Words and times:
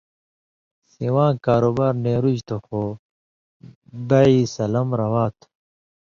سِواں 0.91 1.33
کاروبار 1.45 1.93
نېرُژیۡ 2.05 2.45
تھُو 2.47 2.57
خو 2.65 2.81
بیع 4.07 4.41
سَلَم 4.55 4.87
روا 4.99 5.25
تھی۔ 5.37 5.45